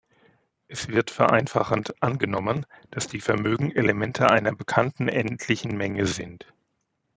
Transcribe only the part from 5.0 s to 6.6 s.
endlichen Menge sind.